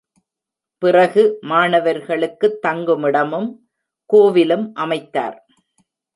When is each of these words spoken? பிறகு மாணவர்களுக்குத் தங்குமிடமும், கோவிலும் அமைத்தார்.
பிறகு 0.81 1.37
மாணவர்களுக்குத் 1.41 2.59
தங்குமிடமும், 2.67 3.49
கோவிலும் 4.13 4.71
அமைத்தார். 4.73 5.37